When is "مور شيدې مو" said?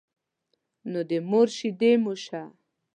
1.29-2.13